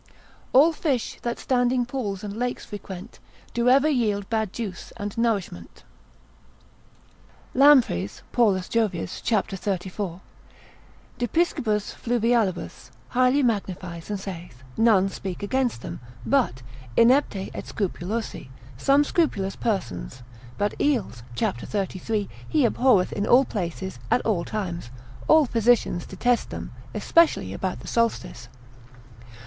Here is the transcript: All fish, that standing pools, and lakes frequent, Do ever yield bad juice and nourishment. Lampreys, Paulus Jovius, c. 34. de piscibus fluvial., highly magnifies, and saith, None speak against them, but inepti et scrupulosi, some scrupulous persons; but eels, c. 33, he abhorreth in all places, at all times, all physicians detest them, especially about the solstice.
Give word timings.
All 0.51 0.73
fish, 0.73 1.19
that 1.21 1.37
standing 1.37 1.85
pools, 1.85 2.23
and 2.23 2.35
lakes 2.35 2.65
frequent, 2.65 3.19
Do 3.53 3.69
ever 3.69 3.87
yield 3.87 4.27
bad 4.31 4.51
juice 4.51 4.91
and 4.97 5.15
nourishment. 5.15 5.83
Lampreys, 7.53 8.23
Paulus 8.31 8.67
Jovius, 8.67 9.21
c. 9.23 9.35
34. 9.39 10.19
de 11.19 11.27
piscibus 11.27 11.91
fluvial., 11.93 12.67
highly 13.09 13.43
magnifies, 13.43 14.09
and 14.09 14.19
saith, 14.19 14.63
None 14.75 15.07
speak 15.09 15.43
against 15.43 15.83
them, 15.83 15.99
but 16.25 16.63
inepti 16.97 17.51
et 17.53 17.65
scrupulosi, 17.65 18.49
some 18.77 19.03
scrupulous 19.03 19.55
persons; 19.55 20.23
but 20.57 20.73
eels, 20.81 21.21
c. 21.35 21.51
33, 21.51 22.27
he 22.49 22.65
abhorreth 22.65 23.13
in 23.13 23.27
all 23.27 23.45
places, 23.45 23.99
at 24.09 24.21
all 24.25 24.43
times, 24.45 24.89
all 25.27 25.45
physicians 25.45 26.07
detest 26.07 26.49
them, 26.49 26.71
especially 26.95 27.53
about 27.53 27.81
the 27.81 27.87
solstice. 27.87 28.49